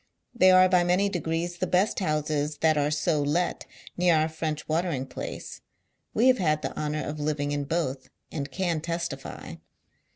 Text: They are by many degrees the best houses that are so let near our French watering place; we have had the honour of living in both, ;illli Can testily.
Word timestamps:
They 0.33 0.49
are 0.49 0.67
by 0.67 0.83
many 0.83 1.09
degrees 1.09 1.59
the 1.59 1.67
best 1.67 1.99
houses 1.99 2.57
that 2.61 2.75
are 2.75 2.89
so 2.89 3.21
let 3.21 3.67
near 3.95 4.15
our 4.15 4.29
French 4.29 4.67
watering 4.67 5.05
place; 5.05 5.61
we 6.15 6.25
have 6.25 6.39
had 6.39 6.63
the 6.63 6.75
honour 6.75 7.03
of 7.05 7.19
living 7.19 7.51
in 7.51 7.65
both, 7.65 8.09
;illli 8.31 8.49
Can 8.49 8.81
testily. 8.81 9.61